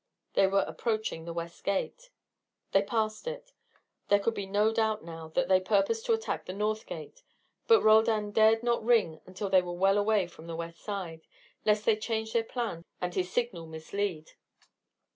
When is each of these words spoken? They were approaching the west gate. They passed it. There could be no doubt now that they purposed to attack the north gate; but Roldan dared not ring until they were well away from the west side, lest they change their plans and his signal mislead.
They 0.33 0.47
were 0.47 0.65
approaching 0.67 1.25
the 1.25 1.31
west 1.33 1.63
gate. 1.63 2.09
They 2.71 2.81
passed 2.81 3.27
it. 3.27 3.53
There 4.07 4.17
could 4.17 4.33
be 4.33 4.47
no 4.47 4.73
doubt 4.73 5.03
now 5.05 5.27
that 5.35 5.47
they 5.47 5.59
purposed 5.59 6.07
to 6.07 6.13
attack 6.13 6.47
the 6.47 6.53
north 6.53 6.87
gate; 6.87 7.21
but 7.67 7.83
Roldan 7.83 8.31
dared 8.31 8.63
not 8.63 8.83
ring 8.83 9.21
until 9.27 9.51
they 9.51 9.61
were 9.61 9.73
well 9.73 9.99
away 9.99 10.25
from 10.25 10.47
the 10.47 10.55
west 10.55 10.79
side, 10.79 11.27
lest 11.65 11.85
they 11.85 11.95
change 11.95 12.33
their 12.33 12.43
plans 12.43 12.83
and 12.99 13.13
his 13.13 13.31
signal 13.31 13.67
mislead. 13.67 14.31